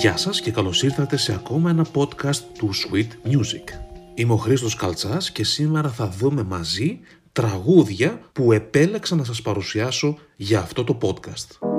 Γεια 0.00 0.16
σας 0.16 0.40
και 0.40 0.50
καλώς 0.50 0.82
ήρθατε 0.82 1.16
σε 1.16 1.32
ακόμα 1.32 1.70
ένα 1.70 1.86
podcast 1.94 2.40
του 2.58 2.70
Sweet 2.74 3.30
Music. 3.30 3.80
Είμαι 4.14 4.32
ο 4.32 4.36
Χρήστος 4.36 4.74
Καλτσάς 4.74 5.30
και 5.30 5.44
σήμερα 5.44 5.88
θα 5.88 6.08
δούμε 6.08 6.42
μαζί 6.42 7.00
τραγούδια 7.32 8.20
που 8.32 8.52
επέλεξα 8.52 9.16
να 9.16 9.24
σας 9.24 9.42
παρουσιάσω 9.42 10.18
για 10.36 10.58
αυτό 10.58 10.84
το 10.84 10.98
podcast. 11.02 11.77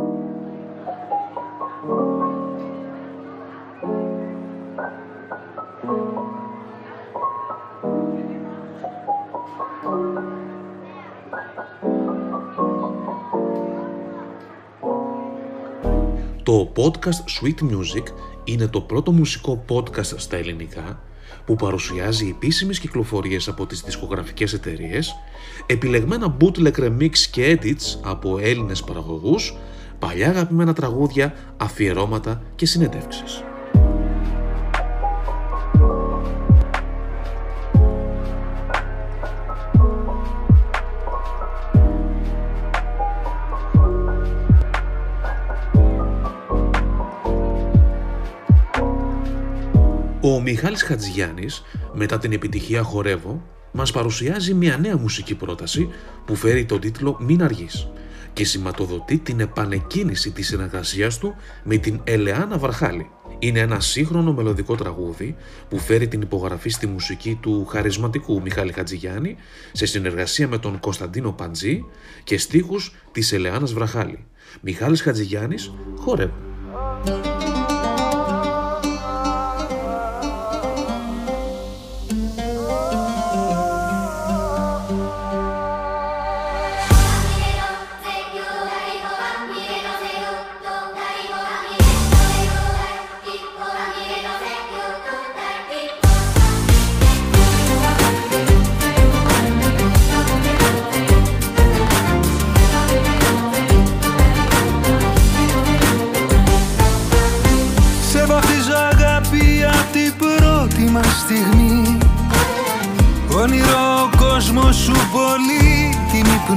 Podcast 16.89 17.42
Sweet 17.42 17.71
Music 17.71 18.04
είναι 18.43 18.68
το 18.68 18.82
πρώτο 18.82 19.11
μουσικό 19.11 19.66
podcast 19.70 20.18
στα 20.18 20.38
ελληνικά 20.38 21.02
που 21.46 21.56
παρουσιάζει 21.56 22.28
επίσημες 22.28 22.79
κυκλοφορίες 22.79 23.48
από 23.48 23.65
τις 23.65 23.82
δισκογραφικές 23.82 24.54
εταιρείες, 24.54 25.15
επιλεγμένα 25.65 26.38
bootleg 26.39 26.74
remix 26.74 27.18
και 27.32 27.60
edits 27.62 28.00
από 28.02 28.38
Έλληνες 28.38 28.84
παραγωγούς, 28.84 29.57
παλιά 30.00 30.29
αγαπημένα 30.29 30.74
τραγούδια, 30.74 31.34
αφιερώματα 31.57 32.42
και 32.56 32.66
συνεντεύξεις. 32.66 33.44
Μιχάλης 50.52 50.83
Χατζηγιάννης, 50.83 51.64
μετά 51.94 52.17
την 52.17 52.31
επιτυχία 52.31 52.81
«Χορεύω», 52.81 53.44
μας 53.72 53.92
παρουσιάζει 53.92 54.53
μια 54.53 54.78
νέα 54.78 54.97
μουσική 54.97 55.36
πρόταση 55.36 55.89
που 56.25 56.36
φέρει 56.36 56.66
τον 56.66 56.80
τίτλο 56.80 57.17
«Μην 57.19 57.44
αργείς» 57.44 57.88
και 58.33 58.45
σηματοδοτεί 58.45 59.17
την 59.17 59.39
επανεκκίνηση 59.39 60.31
της 60.31 60.47
συνεργασίας 60.47 61.17
του 61.17 61.36
με 61.64 61.78
την 61.78 62.02
Ελεάνα 62.03 62.58
Βαρχάλη. 62.58 63.09
Είναι 63.39 63.59
ένα 63.59 63.80
σύγχρονο 63.80 64.33
μελωδικό 64.33 64.75
τραγούδι 64.75 65.36
που 65.69 65.80
φέρει 65.80 66.08
την 66.08 66.22
υπογραφή 66.22 66.69
στη 66.69 66.88
μουσική 66.88 67.38
του 67.41 67.66
χαρισματικού 67.66 68.41
Μιχάλη 68.41 68.72
Χατζηγιάννη 68.72 69.36
σε 69.72 69.86
συνεργασία 69.86 70.47
με 70.47 70.58
τον 70.58 70.80
Κωνσταντίνο 70.80 71.31
Παντζή 71.31 71.86
και 72.23 72.38
στίχους 72.38 72.95
της 73.11 73.31
Ελεάνας 73.31 73.73
Βραχάλη. 73.73 74.25
Μιχάλης 74.61 75.02
Χατζηγιάννης, 75.02 75.72
χορεύω. 75.97 76.34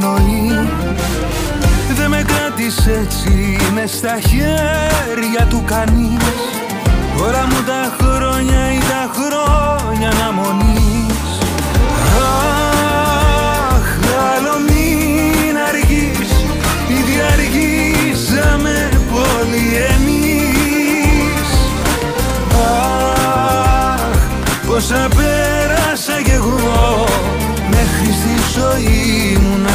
Πνοή 0.02 0.68
Δεν 1.96 2.08
με 2.08 2.22
κράτησε 2.26 3.00
έτσι 3.02 3.56
με 3.74 3.86
στα 3.86 4.20
χέρια 4.20 5.46
του 5.48 5.62
κανείς. 5.66 6.34
Όλα 7.26 7.46
μου 7.46 7.62
τα 7.66 7.96
χρόνια 8.00 8.72
ή 8.72 8.78
τα 8.78 9.10
χρόνια 9.14 10.10
αναμονής 10.10 11.20
Αχ, 12.16 13.86
άλλο 14.34 14.58
μην 14.68 15.56
αργείς 15.68 16.30
Ήδη 16.88 17.16
αργήσαμε 17.32 18.88
πολύ 19.12 19.66
εμείς. 19.92 21.48
Αχ, 23.90 24.16
πόσα 24.66 25.08
πέρασα 25.16 26.22
κι 26.24 26.30
εγώ 26.30 27.06
Μέχρι 27.70 28.12
στη 28.12 28.60
ζωή 28.60 29.38
μου 29.42 29.58
να 29.62 29.71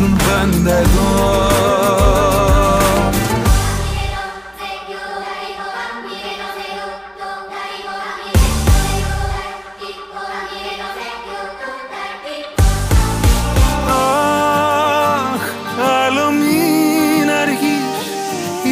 ήσουν 0.00 0.16
πάντα 0.16 0.76
εδώ. 0.76 1.08
Αχ, 13.88 15.44
άλλο 16.04 16.30
μην 16.30 17.30
αργείς 17.42 18.04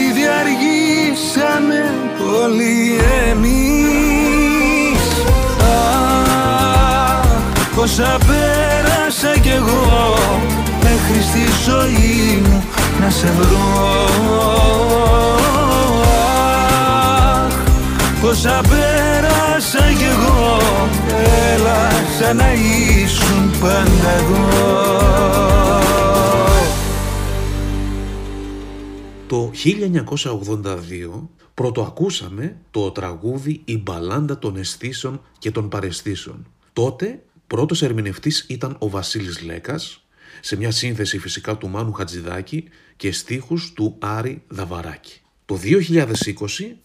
Ήδη 0.09 0.25
αργήσαμε 0.41 1.95
όλοι 2.43 2.99
εμείς. 3.31 5.03
Αχ, 5.60 7.27
πόσα 7.75 8.19
στη 11.28 11.71
ζωή 11.71 12.41
μου 12.43 12.65
να 13.00 13.11
σε 13.11 13.27
βρω. 13.27 14.06
Αχ, 17.44 17.55
πόσα 18.21 18.61
πέρασα 18.69 19.93
κι 19.99 20.05
εγώ. 20.05 20.56
Έλα 21.55 21.91
σαν 22.19 22.37
να 22.37 22.53
ήσουν 22.53 23.50
πάντα 23.61 24.11
εδώ 24.11 24.89
Το 29.27 29.50
1982 29.65 31.28
πρωτοακούσαμε 31.55 32.56
το 32.71 32.91
τραγούδι 32.91 33.62
«Η 33.65 33.78
μπαλάντα 33.78 34.39
των 34.39 34.56
αισθήσεων 34.56 35.21
και 35.39 35.50
των 35.50 35.69
παρεστήσεων». 35.69 36.47
Τότε 36.72 37.22
πρώτος 37.47 37.83
ερμηνευτής 37.83 38.47
ήταν 38.49 38.77
ο 38.78 38.89
Βασίλης 38.89 39.43
Λέκας, 39.43 40.07
σε 40.41 40.56
μια 40.56 40.71
σύνθεση 40.71 41.19
φυσικά 41.19 41.56
του 41.56 41.69
Μάνου 41.69 41.93
Χατζηδάκη 41.93 42.65
και 42.97 43.12
στίχους 43.12 43.72
του 43.72 43.97
Άρη 43.99 44.43
Δαβαράκη. 44.49 45.21
Το 45.44 45.59
2020 45.65 46.34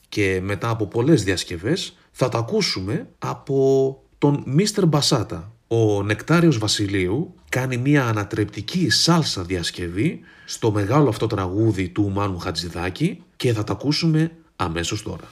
και 0.10 0.40
μετά 0.44 0.70
από 0.70 0.88
πολλές 0.88 1.24
διασκευές 1.24 1.98
θα 2.12 2.30
τα 2.30 2.38
ακούσουμε 2.38 3.08
από 3.20 4.02
τον 4.18 4.44
Μίστερ 4.46 4.86
Μπασάτα. 4.86 5.52
Ο 5.68 6.04
Νεκτάριος 6.04 6.58
Βασιλείου 6.58 7.34
κάνει 7.50 7.78
μια 7.78 8.06
ανατρεπτική 8.06 8.90
σάλσα 8.90 9.44
διασκευή 9.44 10.20
στο 10.46 10.72
μεγάλο 10.72 11.10
αυτό 11.10 11.28
τραγούδι 11.28 11.90
του 11.90 12.10
Μάνου 12.10 12.38
Χατζηδάκη 12.38 13.24
και 13.36 13.54
θα 13.54 13.64
τα 13.64 13.74
ακούσουμε 13.74 14.32
αμέσως 14.56 15.04
τώρα. 15.04 15.32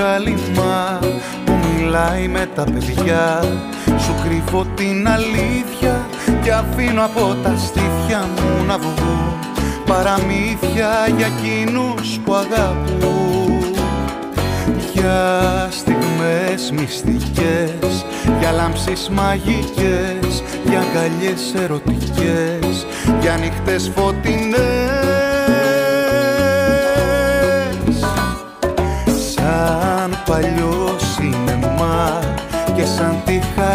Σαν 0.00 0.24
τη 0.24 0.30
χαλιμά 0.30 0.98
που 1.44 1.52
μιλάει 1.52 2.28
με 2.28 2.48
τα 2.54 2.64
παιδιά. 2.64 3.42
Σου 3.98 4.14
κρύβω 4.24 4.66
την 4.74 5.08
αλήθεια 5.08 6.06
και 6.42 6.52
αφήνω 6.52 7.04
από 7.04 7.36
τα 7.42 7.56
στήθια 7.56 8.18
μου 8.18 8.64
να 8.66 8.78
βγουν 8.78 9.38
Παραμύθια 9.86 10.90
για 11.16 11.26
εκείνους 11.26 12.18
που 12.24 12.34
αγαπούν. 12.34 13.74
Για 14.92 15.68
στιγμές 15.70 16.70
μυστικές, 16.70 18.04
για 18.40 18.50
λάμψεις 18.52 19.08
μαγικές 19.08 20.42
Για 20.68 20.80
αγκαλιές 20.80 21.54
ερωτικές, 21.62 22.86
για 23.20 23.36
νύχτες 23.36 23.90
φωτεινές 23.94 25.19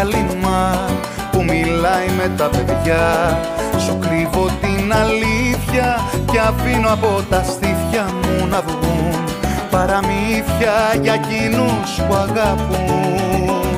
παλιό 0.06 0.26
σινεμά 0.30 0.88
και 1.26 1.30
σαν 1.30 1.30
τη 1.30 1.30
χαλιμά 1.30 1.30
που 1.32 1.42
μιλάει 1.42 2.08
με 2.16 2.30
τα 2.36 2.48
παιδιά. 2.48 3.38
Σου 3.78 3.98
κρύβω 3.98 4.46
την 4.60 4.92
αλήθεια 4.92 6.00
και 6.32 6.38
αφήνω 6.38 6.92
από 6.92 7.22
τα 7.30 7.42
στήθια 7.42 8.04
μου 8.22 8.46
να 8.46 8.60
βγουν 8.60 9.24
παραμύθια 9.70 10.76
για 11.02 11.12
εκείνους 11.12 11.90
που 12.08 12.14
αγαπούν. 12.14 13.74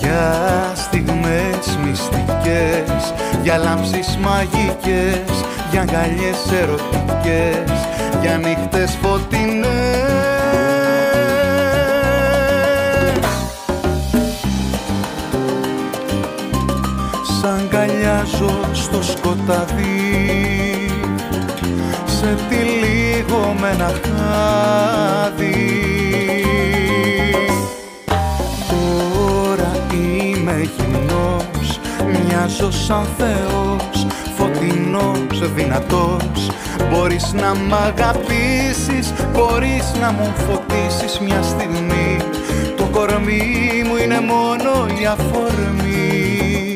Για 0.00 0.42
στιγμές 0.74 1.78
μυστικές, 1.84 3.14
για 3.42 3.56
λάμψεις 3.56 4.18
μαγικές 4.22 5.44
για 5.70 5.80
αγκαλιές 5.80 6.40
ερωτικές, 6.60 7.88
για 8.20 8.36
νύχτες 8.36 8.98
φωτεινές 9.02 9.85
αγκαλιάζω 18.36 18.74
στο 18.74 19.02
σκοτάδι. 19.02 19.84
Σε 22.06 22.36
τυλίγω 22.48 23.54
με 23.60 23.68
ένα 23.70 23.92
χάδι. 24.02 25.54
Τώρα 28.68 29.86
είμαι 29.92 30.70
γυμνός, 30.76 31.80
μοιάζω 32.06 32.70
σαν 32.70 33.06
Θεός 33.18 34.06
φωτεινός, 34.36 35.52
δυνατός. 35.54 36.50
Μπορείς 36.90 37.32
να 37.32 37.54
μ' 37.54 37.74
αγαπήσεις, 37.74 39.12
μπορείς 39.32 39.92
να 40.00 40.12
μου 40.12 40.32
φωτίσεις 40.46 41.18
μια 41.20 41.42
στιγμή. 41.42 42.16
Το 42.76 42.84
κορμί 42.92 43.82
μου 43.86 43.96
είναι 43.96 44.20
μόνο 44.20 44.86
η 45.00 45.06
αφορμή. 45.06 45.86
Για 46.66 46.75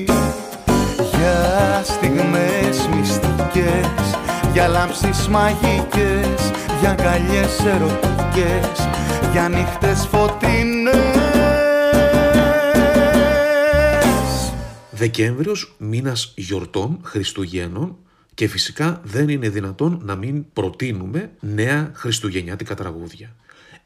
στιγμές 1.85 2.89
μυστικές, 2.95 4.19
για 4.53 4.69
λάμψεις 4.69 5.29
μαγικές 5.29 6.51
Για 6.81 6.91
αγκαλιές 6.91 7.65
ερωτικές, 7.65 8.89
για 9.33 9.49
νύχτες 9.49 10.07
φωτεινές 10.07 11.31
Δεκέμβριος, 14.91 15.75
μήνας 15.79 16.33
γιορτών, 16.37 17.01
Χριστουγέννων 17.03 17.97
και 18.35 18.49
φυσικά 18.49 19.01
δεν 19.05 19.29
είναι 19.29 19.49
δυνατόν 19.49 20.01
να 20.03 20.15
μην 20.15 20.45
προτείνουμε 20.53 21.31
νέα 21.41 21.91
χριστουγεννιάτικα 21.95 22.75
τραγούδια. 22.75 23.35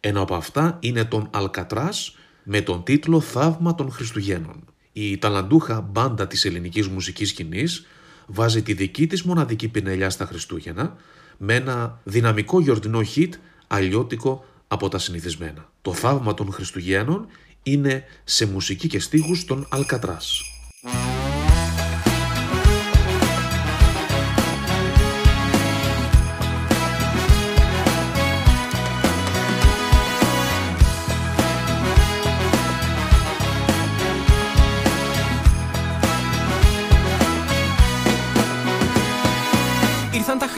Ένα 0.00 0.20
από 0.20 0.34
αυτά 0.34 0.76
είναι 0.80 1.04
τον 1.04 1.28
Αλκατράς 1.32 2.16
με 2.42 2.60
τον 2.60 2.82
τίτλο 2.82 3.20
«Θαύμα 3.20 3.74
των 3.74 3.90
Χριστουγέννων». 3.90 4.73
Η 4.96 5.18
ταλαντούχα 5.18 5.80
μπάντα 5.80 6.26
της 6.26 6.44
ελληνικής 6.44 6.88
μουσικής 6.88 7.28
σκηνής 7.28 7.86
βάζει 8.26 8.62
τη 8.62 8.72
δική 8.72 9.06
της 9.06 9.22
μοναδική 9.22 9.68
πινελιά 9.68 10.10
στα 10.10 10.24
Χριστούγεννα 10.24 10.96
με 11.36 11.54
ένα 11.54 12.00
δυναμικό 12.04 12.60
γιορτινό 12.60 13.02
χιτ 13.02 13.34
αλλιώτικο 13.66 14.44
από 14.68 14.88
τα 14.88 14.98
συνηθισμένα. 14.98 15.68
Το 15.82 15.92
θαύμα 15.92 16.34
των 16.34 16.52
Χριστουγέννων 16.52 17.26
είναι 17.62 18.04
σε 18.24 18.46
μουσική 18.46 18.88
και 18.88 19.00
στίχους 19.00 19.44
των 19.44 19.66
Αλκατράς. 19.70 20.42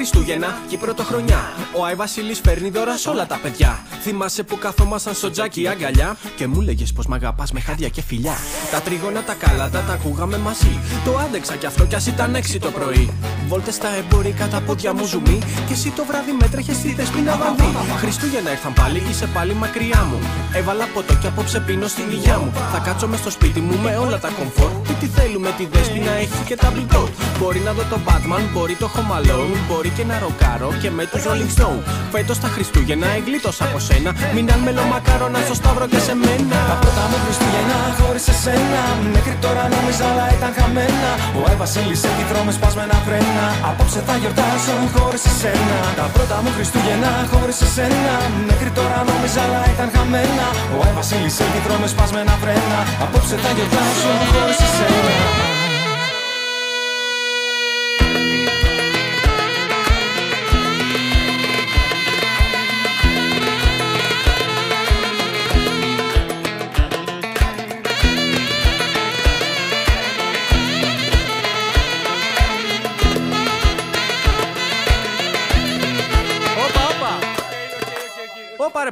Χριστούγεννα 0.08 0.58
και 0.68 0.74
η 0.74 0.78
πρωτοχρονιά. 0.78 1.40
Ο 1.76 1.84
Άι 1.84 1.94
Βασίλης 1.94 2.40
φέρνει 2.40 2.70
δώρα 2.70 2.96
σε 2.96 3.08
όλα 3.08 3.26
τα 3.26 3.38
παιδιά. 3.42 3.78
Θυμάσαι 4.02 4.42
που 4.42 4.58
καθόμασταν 4.58 5.14
στο 5.14 5.30
τζάκι 5.30 5.68
αγκαλιά 5.68 6.16
και 6.36 6.46
μου 6.46 6.60
λέγες 6.60 6.92
πως 6.92 7.06
μ' 7.06 7.12
αγαπάς 7.12 7.52
με 7.52 7.60
χάδια 7.60 7.88
και 7.88 8.02
φιλιά. 8.02 8.34
Τα 8.70 8.80
τρίγωνα 8.80 9.22
τα 9.22 9.34
κάλατα 9.34 9.80
τα 9.80 9.92
ακούγαμε 9.92 10.38
μαζί. 10.38 10.78
Το 11.04 11.18
άντεξα 11.18 11.56
κι 11.56 11.66
αυτό 11.66 11.84
κι 11.84 11.94
ας 11.94 12.06
ήταν 12.06 12.34
έξι 12.34 12.58
το 12.58 12.70
πρωί. 12.70 13.10
Βόλτες 13.48 13.74
στα 13.74 13.88
εμπορικά 14.00 14.46
τα 14.46 14.60
πόδια 14.60 14.92
μου 14.94 15.04
ζουμί. 15.04 15.38
Και 15.66 15.72
εσύ 15.72 15.88
το 15.96 16.04
βράδυ 16.08 16.32
μέτρεχε 16.40 16.72
στη 16.72 16.94
δεσπίνα 16.94 17.36
βανδύ. 17.36 17.70
Χριστούγεννα 18.02 18.50
ήρθαν 18.50 18.72
πάλι, 18.72 19.02
είσαι 19.10 19.26
πάλι 19.34 19.54
μακριά 19.54 20.00
μου. 20.08 20.18
Έβαλα 20.58 20.86
ποτό 20.94 21.14
και 21.20 21.26
απόψε 21.26 21.58
πίνω 21.66 21.86
στην 21.86 22.06
υγειά 22.10 22.38
μου. 22.38 22.50
Θα 22.72 22.78
κάτσω 22.78 23.06
μες 23.08 23.18
στο 23.18 23.30
σπίτι 23.30 23.60
μου 23.60 23.76
με 23.84 23.96
όλα 24.04 24.18
τα 24.18 24.30
κομφόρ. 24.38 24.70
Τι 24.86 24.92
τι 25.00 25.06
θέλουμε, 25.06 25.50
τη 25.58 25.64
δέσπινα 25.72 26.12
έχει 26.24 26.40
και 26.48 26.56
τα 26.56 26.70
μπλιτό. 26.70 27.08
Μπορεί 27.38 27.60
να 27.66 27.72
δω 27.72 27.84
το 27.92 27.98
Batman, 28.06 28.42
μπορεί 28.52 28.74
το 28.82 28.88
Home 28.94 29.12
Alone, 29.18 29.56
μπορεί 29.68 29.90
και 29.96 30.04
να 30.10 30.16
ροκάρω 30.24 30.70
και 30.82 30.90
με 30.90 31.04
τους 31.10 31.22
Rolling 31.26 31.52
Stone. 31.56 31.80
Φέτος 32.12 32.38
τα 32.44 32.48
Χριστούγεννα 32.54 33.08
εγκλήτωσα 33.18 33.64
από 33.64 33.78
σένα. 33.78 34.10
Μείναν 34.34 34.58
μελομακάρονα 34.66 35.38
στο 35.46 35.54
σταύρο 35.54 35.86
και 35.92 36.00
σε 36.06 36.14
μένα. 36.24 36.58
Τα 36.70 36.76
πρώτα 36.82 37.02
μου 37.10 37.18
Χριστούγεννα 37.24 37.78
χωρί 37.98 38.20
εσένα. 38.34 38.82
Μέχρι 39.16 39.36
τώρα 39.44 39.62
νόμιζα 39.74 40.04
αλλά 40.10 40.26
ήταν 40.36 40.52
χαμένα. 40.58 41.10
Ο 41.38 41.40
Άι 41.48 41.56
Βασίλη 41.62 41.96
έχει 42.10 42.24
δρόμο 42.30 42.50
σπασμένα 42.58 42.96
φρένα. 43.06 43.35
Απόψε 43.68 44.00
θα 44.06 44.14
γιορτάσω 44.20 44.74
χωρίς 44.94 45.24
εσένα. 45.30 45.78
Τα 45.98 46.06
πρώτα 46.14 46.36
μου 46.42 46.50
Χριστούγεννα 46.56 47.12
χωρίς 47.32 47.60
εσένα. 47.66 48.14
Μέχρι 48.48 48.70
τώρα 48.78 48.98
νόμιζα 49.08 49.40
αλλά 49.46 49.60
ήταν 49.74 49.88
χαμένα. 49.94 50.46
Ο 50.74 50.76
Άι 50.84 50.92
Βασίλης 50.98 51.36
έχει 51.44 51.58
δρόμο 51.66 51.86
σπασμένα 51.94 52.34
φρένα. 52.42 52.78
Απόψε 53.04 53.36
θα 53.44 53.50
γιορτάσω 53.56 54.10
χωρίς 54.32 54.58
εσένα. 54.66 55.45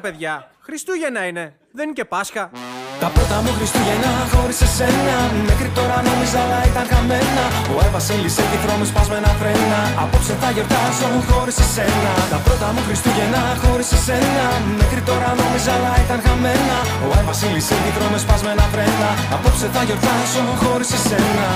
Παιδιά, 0.05 0.35
Χριστούγεννα 0.67 1.23
είναι, 1.29 1.45
δεν 1.77 1.85
είναι 1.87 1.99
και 1.99 2.07
Πάσχα. 2.13 2.45
Τα 3.03 3.09
πρώτα 3.15 3.37
μου 3.45 3.53
Χριστούγεννα 3.59 4.13
χωρίς 4.33 4.61
εσένα 4.67 5.17
Μέχρι 5.51 5.71
τώρα 5.79 5.97
νόμιζα 6.09 6.39
αλλά 6.45 6.61
ήταν 6.71 6.85
χαμένα. 6.93 7.45
Ο 7.73 7.75
Άι 7.83 7.91
Βασίλης 7.97 8.35
έχει 8.43 8.59
δρόμους 8.65 8.89
σπασμένα 8.93 9.31
φρένα 9.41 9.81
Απόψε 10.03 10.35
θα 10.43 10.49
γιορτάσω 10.55 11.07
χωρίς 11.29 11.59
εσένα 11.65 12.13
Τα 12.33 12.39
πρώτα 12.45 12.69
μου 12.75 12.83
Χριστούγεννα 12.87 13.43
χωρίς 13.63 13.91
εσένα 13.99 14.47
Μέχρι 14.81 15.01
τώρα 15.09 15.29
νόμιζα 15.41 15.73
αλλά 15.77 15.93
ήταν 16.05 16.19
χαμένα. 16.27 16.79
Ο 17.07 17.09
Άι 17.17 17.25
Βασίλης 17.31 17.67
έχει 17.77 17.91
δρόμους 17.97 18.23
σπασμένα 18.27 18.65
φρένα 18.73 19.09
Απόψε 19.35 19.67
θα 19.75 19.83
γιορτάσω 19.89 20.43
χωρίς 20.63 20.91
εσένα 20.99 21.49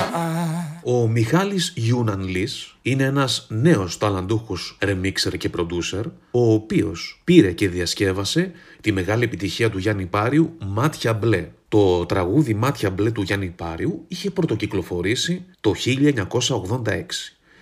ο 0.90 1.08
Μιχάλης 1.08 1.72
Γιούναν 1.76 2.28
Λις 2.28 2.76
είναι 2.82 3.04
ένας 3.04 3.46
νέος 3.48 3.98
ταλαντούχος 3.98 4.78
ρεμίξερ 4.80 5.36
και 5.36 5.48
προντούσερ, 5.48 6.06
ο 6.30 6.52
οποίος 6.52 7.20
πήρε 7.24 7.52
και 7.52 7.68
διασκεύασε 7.68 8.52
τη 8.80 8.92
μεγάλη 8.92 9.24
επιτυχία 9.24 9.70
του 9.70 9.78
Γιάννη 9.78 10.06
Πάριου 10.06 10.56
«Μάτια 10.66 11.14
μπλε». 11.14 11.48
Το 11.68 12.06
τραγούδι 12.06 12.54
«Μάτια 12.54 12.90
μπλε» 12.90 13.10
του 13.10 13.22
Γιάννη 13.22 13.52
Πάριου 13.56 14.04
είχε 14.08 14.30
πρωτοκυκλοφορήσει 14.30 15.44
το 15.60 15.74
1986. 15.86 17.02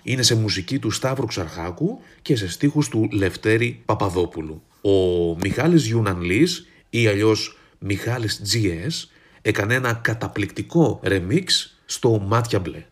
Είναι 0.03 0.23
σε 0.23 0.35
μουσική 0.35 0.79
του 0.79 0.91
Σταύρου 0.91 1.27
Ξαρχάκου 1.27 1.99
και 2.23 2.37
σε 2.37 2.49
στίχους 2.49 2.89
του 2.89 3.09
Λευτέρη 3.13 3.83
Παπαδόπουλου. 3.85 4.63
Ο 4.81 4.91
Μιχάλης 5.41 5.87
Γιούναν 5.87 6.21
Λις 6.21 6.67
ή 6.91 7.07
αλλιώς 7.07 7.59
Μιχάλης 7.79 8.43
GS 8.53 9.09
έκανε 9.43 9.75
ένα 9.75 9.93
καταπληκτικό 9.93 11.01
ρεμίξ 11.03 11.77
στο 11.85 12.19
«Μάτια 12.29 12.59
μπλε». 12.59 12.85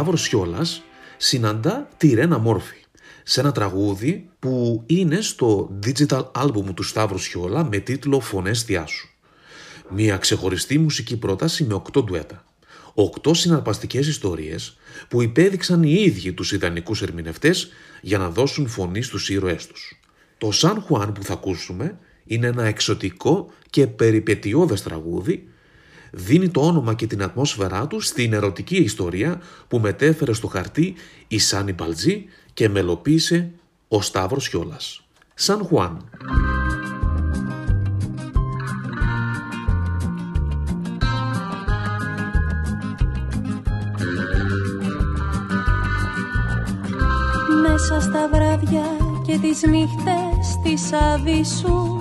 Σταύρος 0.00 0.22
Σιόλας 0.22 0.82
συναντά 1.16 1.88
τη 1.96 2.14
Ρένα 2.14 2.38
Μόρφη 2.38 2.76
σε 3.22 3.40
ένα 3.40 3.52
τραγούδι 3.52 4.28
που 4.38 4.82
είναι 4.86 5.20
στο 5.20 5.78
digital 5.86 6.30
album 6.32 6.64
του 6.74 6.82
Σταύρου 6.82 7.18
Σιόλα 7.18 7.64
με 7.64 7.78
τίτλο 7.78 8.20
«Φωνές 8.20 8.64
Διάσου». 8.64 9.08
Μια 9.88 10.16
ξεχωριστή 10.16 10.78
μουσική 10.78 11.16
πρόταση 11.16 11.64
με 11.64 11.74
οκτώ 11.74 12.02
ντουέτα. 12.02 12.44
Οκτώ 12.94 13.34
συναρπαστικές 13.34 14.06
ιστορίες 14.06 14.78
που 15.08 15.22
υπέδειξαν 15.22 15.82
οι 15.82 15.92
ίδιοι 15.92 16.32
τους 16.32 16.52
ιδανικούς 16.52 17.02
ερμηνευτές 17.02 17.68
για 18.02 18.18
να 18.18 18.30
δώσουν 18.30 18.68
φωνή 18.68 19.02
στους 19.02 19.28
ήρωές 19.28 19.66
τους. 19.66 20.00
Το 20.38 20.50
Σαν 20.52 20.80
Χουάν 20.80 21.12
που 21.12 21.22
θα 21.22 21.32
ακούσουμε 21.32 21.98
είναι 22.24 22.46
ένα 22.46 22.64
εξωτικό 22.64 23.52
και 23.70 23.86
περιπετειώδες 23.86 24.82
τραγούδι 24.82 25.48
δίνει 26.10 26.48
το 26.48 26.60
όνομα 26.60 26.94
και 26.94 27.06
την 27.06 27.22
ατμόσφαιρά 27.22 27.86
του 27.86 28.00
στην 28.00 28.32
ερωτική 28.32 28.76
ιστορία 28.76 29.40
που 29.68 29.78
μετέφερε 29.78 30.32
στο 30.32 30.46
χαρτί 30.46 30.94
η 31.28 31.38
Σάνι 31.38 31.72
Μπαλτζή 31.72 32.24
και 32.54 32.68
μελοποίησε 32.68 33.50
ο 33.88 34.02
Σταύρος 34.02 34.48
Χιόλας. 34.48 35.02
Σαν 35.34 35.64
Χουάν. 35.64 36.04
Μέσα 47.68 48.00
στα 48.00 48.28
βράδια 48.32 48.84
και 49.26 49.38
τις 49.38 49.62
νύχτες 49.62 50.58
της 50.62 50.92
άδεισου 50.92 51.99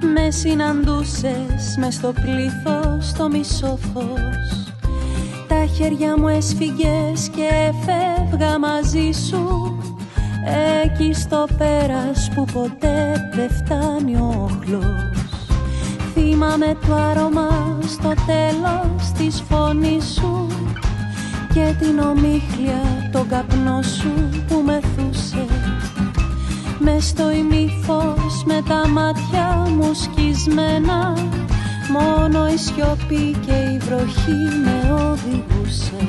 με 0.00 0.30
συναντούσες 0.30 1.76
μες 1.78 1.94
στο 1.94 2.12
πλήθος 2.12 3.12
το 3.12 3.28
μισό 3.28 3.78
φως 3.92 4.72
Τα 5.48 5.66
χέρια 5.76 6.18
μου 6.18 6.28
έσφυγες 6.28 7.28
και 7.34 7.48
έφευγα 7.68 8.58
μαζί 8.58 9.10
σου. 9.28 9.76
Εκεί 10.84 11.12
στο 11.12 11.46
πέρας 11.58 12.30
που 12.34 12.44
ποτέ 12.44 13.30
δεν 13.34 13.50
φτάνει 13.50 14.16
ο 14.16 14.48
όχλος 14.50 15.26
Θυμάμαι 16.14 16.76
το 16.86 16.94
άρωμα 16.94 17.78
στο 17.86 18.12
τέλος 18.26 19.12
της 19.18 19.42
φωνής 19.48 20.04
σου 20.04 20.46
Και 21.54 21.74
την 21.78 21.98
ομίχλια 21.98 23.08
τον 23.12 23.28
καπνό 23.28 23.82
σου 23.82 24.28
που 24.48 24.62
μεθούσε 24.64 25.46
με 26.88 27.00
στο 27.00 27.30
ημίφως 27.30 28.44
με 28.44 28.62
τα 28.68 28.88
μάτια 28.88 29.66
μου 29.76 29.90
σκισμένα. 29.94 31.14
Μόνο 31.92 32.46
η 32.46 32.56
σιωπή 32.56 33.36
και 33.46 33.52
η 33.52 33.78
βροχή 33.78 34.40
με 34.64 34.92
οδηγούσε. 34.92 36.08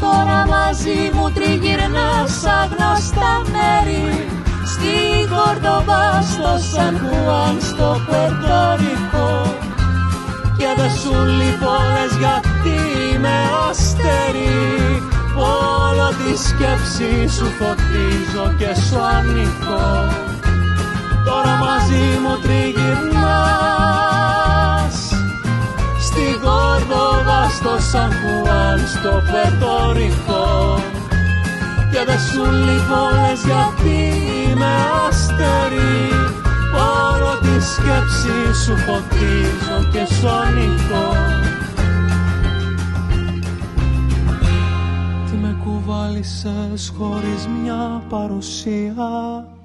Τώρα 0.00 0.46
μαζί 0.46 1.10
μου 1.14 1.30
τριγυρνάς 1.34 2.44
άγνωστα 2.60 3.30
μέρη. 3.52 4.28
Στη 4.72 4.94
Κορδοβά, 5.32 6.22
στο 6.22 6.52
Σαν 6.70 6.98
Χουάν, 6.98 7.56
στο 7.60 8.00
Περτορικό. 8.10 9.30
Και 10.58 10.68
δεν 10.76 10.90
σου 10.90 11.12
λιπώνες 11.38 12.12
γιατί 12.18 12.28
είμαι 12.28 12.37
σκέψη 16.46 17.12
σου 17.36 17.46
φωτίζω 17.58 18.46
και 18.58 18.70
σου 18.80 18.98
ανήκω. 19.16 19.86
Τώρα 21.24 21.54
μαζί 21.64 22.06
μου 22.22 22.34
τριγυρνάς. 22.42 23.88
Στη 26.06 26.26
Γόρδοβα, 26.42 27.40
στο 27.56 27.74
Σαν 27.90 28.10
Χουάν, 28.18 28.78
στο 28.94 29.22
Περτορικό 29.32 30.46
Και 31.90 32.04
δεν 32.06 32.18
σου 32.18 32.44
λες 32.52 33.40
γιατί 33.44 33.98
είμαι 34.48 34.74
αστερή 35.08 36.08
Όλο 36.74 37.38
της 37.40 37.64
σκέψης 37.74 38.62
σου 38.64 38.76
φωτίζω 38.76 39.78
και 39.92 40.14
σου 40.14 40.28
ανήκω 40.28 41.06
κουβάλισες 46.08 46.92
χωρίς 46.98 47.46
μια 47.46 48.04
παρουσία 48.08 49.56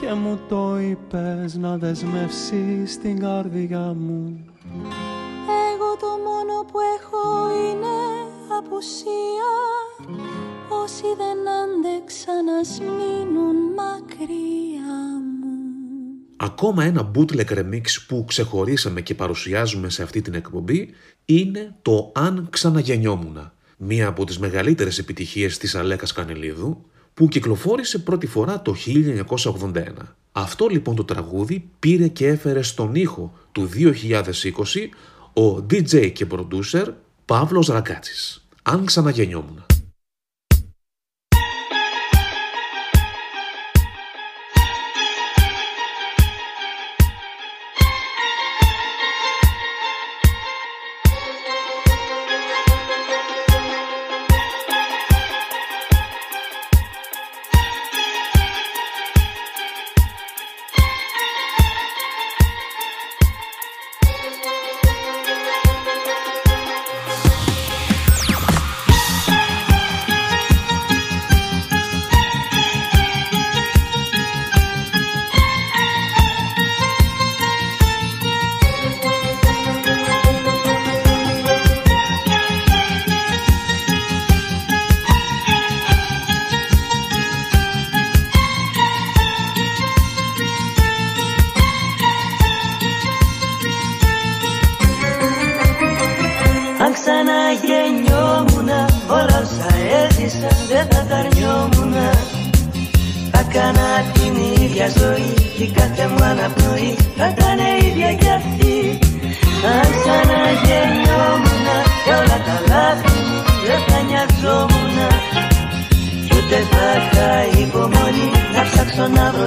και 0.00 0.12
μου 0.12 0.38
το 0.48 0.78
είπες 0.78 1.54
να 1.54 1.76
δεσμεύσεις 1.76 2.98
την 2.98 3.18
καρδιά 3.18 3.94
μου. 3.98 4.44
Που 6.72 6.80
έχω 6.98 7.54
είναι 7.68 7.96
απουσία. 8.58 9.52
Όσοι 10.82 11.02
δεν 11.16 11.38
άντεξαν 11.62 12.44
να 12.44 12.84
μείνουν 12.84 13.56
μακριά 13.76 14.96
μου. 15.40 15.54
Ακόμα 16.36 16.84
ένα 16.84 17.10
bootleg 17.14 17.58
remix 17.58 17.82
που 18.08 18.24
ξεχωρίσαμε 18.26 19.00
και 19.00 19.14
παρουσιάζουμε 19.14 19.90
σε 19.90 20.02
αυτή 20.02 20.20
την 20.22 20.34
εκπομπή 20.34 20.90
είναι 21.24 21.74
το 21.82 22.12
«Αν 22.14 22.46
ξαναγεννιόμουνα», 22.50 23.53
μία 23.76 24.06
από 24.06 24.24
τις 24.24 24.38
μεγαλύτερες 24.38 24.98
επιτυχίες 24.98 25.58
της 25.58 25.74
Αλέκας 25.74 26.12
Κανελίδου, 26.12 26.84
που 27.14 27.28
κυκλοφόρησε 27.28 27.98
πρώτη 27.98 28.26
φορά 28.26 28.62
το 28.62 28.74
1981. 29.64 29.82
Αυτό 30.32 30.66
λοιπόν 30.66 30.96
το 30.96 31.04
τραγούδι 31.04 31.68
πήρε 31.78 32.08
και 32.08 32.26
έφερε 32.26 32.62
στον 32.62 32.94
ήχο 32.94 33.32
του 33.52 33.68
2020 33.74 33.92
ο 35.32 35.66
DJ 35.70 36.12
και 36.12 36.26
producer 36.30 36.86
Παύλος 37.24 37.66
Ρακάτσης. 37.66 38.46
Αν 38.62 38.84
ξαναγεννιόμουν. 38.84 39.64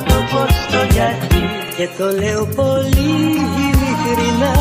μπορώ 0.06 0.26
το 0.32 0.46
το 0.72 0.82
γιατί 0.96 1.42
Και 1.78 1.88
το 1.98 2.06
λέω 2.22 2.44
πολύ 2.60 3.12
ειλικρινά 3.66 4.54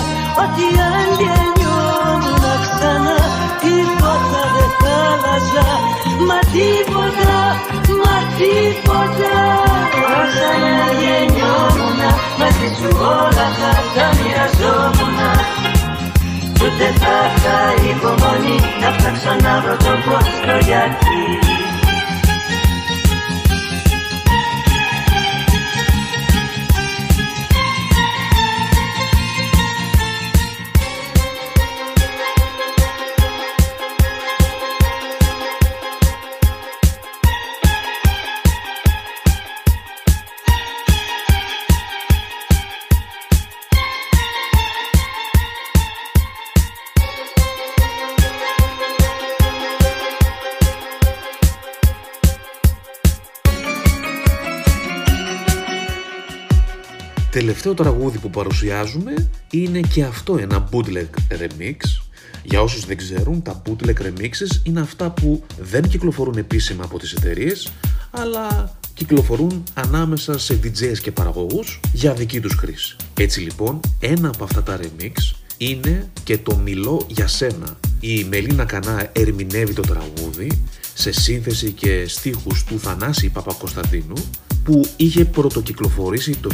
Ότι 0.43 0.65
αν 0.91 1.09
γεννιόμουν 1.21 2.45
ξανά 2.63 3.19
Τίποτα 3.63 4.43
δεν 4.55 4.71
θα 4.81 4.95
άλλαζα 5.11 5.69
Μα 6.29 6.39
τίποτα, 6.55 7.39
μα 8.01 8.17
τίποτα. 8.39 9.35
Αν 10.17 10.25
ξαναγεννιόμουν 10.31 12.01
Μαζί 12.41 12.69
σου 12.79 12.89
όλα 13.19 13.47
θα 13.59 13.73
τα 13.95 14.07
μοιραζόμουν 14.17 15.19
ούτε 16.63 16.93
θα 17.01 17.17
είχα 17.35 17.59
υπομονή 17.91 18.59
Να 18.81 18.97
ψάξω 18.97 19.33
να 19.43 19.61
βρω 19.61 19.77
το 19.77 19.93
πως 20.05 20.29
το 20.47 20.57
γιατί 20.67 21.56
τελευταίο 57.37 57.75
τραγούδι 57.75 58.19
που 58.19 58.31
παρουσιάζουμε 58.31 59.31
είναι 59.51 59.81
και 59.81 60.05
αυτό 60.05 60.37
ένα 60.41 60.69
bootleg 60.71 61.09
remix. 61.29 61.77
Για 62.43 62.61
όσους 62.61 62.85
δεν 62.85 62.97
ξέρουν, 62.97 63.43
τα 63.43 63.63
bootleg 63.67 63.97
remixes 64.03 64.61
είναι 64.63 64.81
αυτά 64.81 65.11
που 65.11 65.43
δεν 65.59 65.83
κυκλοφορούν 65.83 66.37
επίσημα 66.37 66.85
από 66.85 66.99
τις 66.99 67.13
εταιρείες, 67.13 67.73
αλλά 68.11 68.75
κυκλοφορούν 68.95 69.63
ανάμεσα 69.75 70.39
σε 70.39 70.61
DJs 70.63 70.99
και 70.99 71.13
παραγωγούς 71.13 71.81
για 71.93 72.13
δική 72.13 72.41
τους 72.41 72.55
χρήση. 72.55 72.97
Έτσι 73.15 73.41
λοιπόν, 73.41 73.81
ένα 74.01 74.29
από 74.29 74.45
αυτά 74.45 74.63
τα 74.63 74.79
remix 74.83 75.13
είναι 75.57 76.11
και 76.25 76.39
το 76.39 76.57
«Μιλώ 76.57 77.07
για 77.09 77.27
σένα». 77.27 77.79
Η 78.01 78.25
Μελίνα 78.25 78.65
Κανά 78.65 79.09
ερμηνεύει 79.13 79.73
το 79.73 79.83
τραγούδι 79.83 80.63
σε 80.95 81.13
σύνθεση 81.13 81.71
και 81.71 82.05
στίχους 82.09 82.65
του 82.65 82.81
Θανάση 82.81 83.29
Παπακοσταντίνου 83.29 84.15
που 84.67 84.85
είχε 84.97 85.25
πρωτοκυκλοφορήσει 85.25 86.37
το 86.37 86.51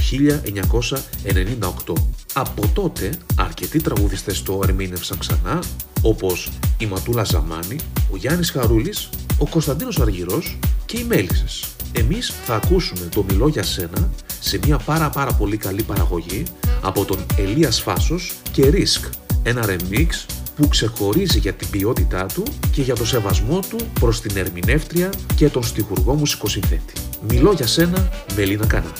1998. 1.87 1.93
Από 2.33 2.71
τότε 2.75 3.13
αρκετοί 3.37 3.81
τραγουδιστές 3.81 4.43
το 4.43 4.61
ερμήνευσαν 4.63 5.19
ξανά 5.19 5.63
όπως 6.03 6.51
η 6.79 6.87
Ματούλα 6.87 7.25
Ζαμάνη, 7.25 7.77
ο 8.13 8.17
Γιάννης 8.17 8.51
Χαρούλης, 8.51 9.09
ο 9.39 9.49
Κωνσταντίνος 9.49 10.01
Αργυρός 10.01 10.59
και 10.87 10.99
οι 10.99 11.05
Μέλισσες. 11.05 11.65
Εμείς 11.93 12.33
θα 12.45 12.55
ακούσουμε 12.55 13.07
το 13.15 13.25
«Μιλώ 13.29 13.49
για 13.49 13.63
σένα» 13.63 14.11
σε 14.41 14.59
μια 14.67 14.79
πάρα 14.79 15.11
πάρα 15.11 15.33
πολύ 15.33 15.57
καλή 15.57 15.83
παραγωγή 15.83 16.43
από 16.83 17.05
τον 17.05 17.27
Ελίας 17.39 17.81
Φάσος 17.81 18.33
και 18.53 18.71
Risk, 18.73 19.11
ένα 19.43 19.65
remix 19.67 20.09
που 20.57 20.69
ξεχωρίζει 20.69 21.39
για 21.39 21.53
την 21.53 21.71
ποιότητά 21.71 22.27
του 22.27 22.43
και 22.73 22.83
για 22.83 22.95
το 22.95 23.07
σεβασμό 23.07 23.61
του 23.69 23.77
προς 24.01 24.21
την 24.21 24.37
ερμηνεύτρια 24.37 25.11
και 25.37 25.49
τον 25.49 25.63
στιχουργό 25.63 26.15
μουσικοσυνθέτη. 26.15 26.93
Μιλώ 27.29 27.53
για 27.53 27.67
σένα, 27.67 28.09
Μελίνα 28.37 28.67
Κάνα. 28.67 28.91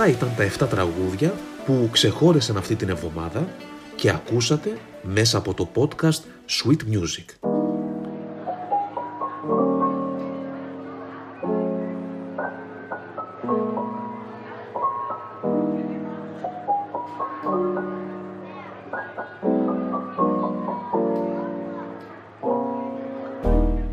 Αυτά 0.00 0.10
ήταν 0.10 0.32
τα 0.36 0.66
7 0.66 0.68
τραγούδια 0.68 1.34
που 1.64 1.88
ξεχώρισαν 1.92 2.56
αυτή 2.56 2.74
την 2.74 2.88
εβδομάδα 2.88 3.48
και 3.96 4.10
ακούσατε 4.10 4.78
μέσα 5.02 5.38
από 5.38 5.54
το 5.54 5.68
podcast 5.74 6.20
Sweet 6.48 6.80
Music. 6.92 7.48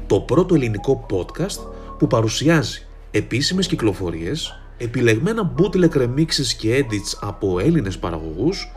Το 0.08 0.20
πρώτο 0.20 0.56
ελληνικό 0.56 1.06
podcast 1.12 1.60
που 1.98 2.08
παρουσιάζει 2.08 2.86
επίσημες 3.12 3.68
κυκλοφορίες, 3.68 4.60
επιλεγμένα 4.78 5.54
bootleg 5.58 5.92
remixes 5.92 6.48
και 6.58 6.86
edits 6.86 7.18
από 7.22 7.60
Έλληνες 7.60 7.98
παραγωγούς, 7.98 8.72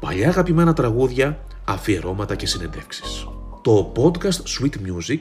παλιά 0.00 0.28
αγαπημένα 0.28 0.72
τραγούδια, 0.72 1.44
αφιερώματα 1.64 2.34
και 2.34 2.46
συνεντεύξεις. 2.46 3.26
Το 3.62 3.92
podcast 3.96 4.60
Sweet 4.60 4.74
Music 4.74 5.18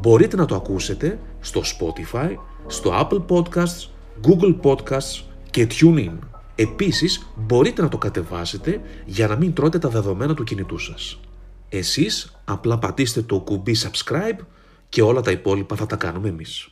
μπορείτε 0.00 0.36
να 0.36 0.44
το 0.44 0.54
ακούσετε 0.54 1.18
στο 1.40 1.60
Spotify, 1.60 2.34
στο 2.66 2.90
Apple 3.00 3.24
Podcasts, 3.28 3.88
Google 4.22 4.56
Podcasts 4.62 5.22
και 5.50 5.66
TuneIn. 5.70 6.18
Επίσης, 6.54 7.26
μπορείτε 7.36 7.82
να 7.82 7.88
το 7.88 7.98
κατεβάσετε 7.98 8.80
για 9.04 9.26
να 9.26 9.36
μην 9.36 9.54
τρώτε 9.54 9.78
τα 9.78 9.88
δεδομένα 9.88 10.34
του 10.34 10.44
κινητού 10.44 10.78
σας. 10.78 11.20
Εσείς 11.68 12.36
απλά 12.44 12.78
πατήστε 12.78 13.22
το 13.22 13.40
κουμπί 13.40 13.76
subscribe 13.82 14.44
και 14.88 15.02
όλα 15.02 15.20
τα 15.20 15.30
υπόλοιπα 15.30 15.76
θα 15.76 15.86
τα 15.86 15.96
κάνουμε 15.96 16.28
εμείς. 16.28 16.68